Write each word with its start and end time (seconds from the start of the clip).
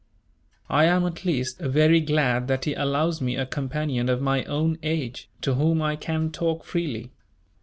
"I 0.67 0.85
am, 0.85 1.05
at 1.05 1.25
least, 1.25 1.59
very 1.59 1.99
glad 2.01 2.47
that 2.47 2.65
he 2.65 2.73
allows 2.73 3.21
me 3.21 3.35
a 3.35 3.45
companion 3.45 4.09
of 4.09 4.19
my 4.19 4.43
own 4.45 4.79
age, 4.81 5.29
to 5.41 5.53
whom 5.53 5.79
I 5.79 5.95
can 5.95 6.31
talk 6.31 6.63
freely." 6.63 7.11